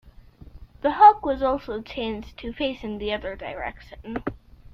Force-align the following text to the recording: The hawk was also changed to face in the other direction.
The 0.81 0.93
hawk 0.93 1.23
was 1.23 1.43
also 1.43 1.79
changed 1.79 2.35
to 2.39 2.51
face 2.53 2.83
in 2.83 2.97
the 2.97 3.13
other 3.13 3.35
direction. 3.35 4.23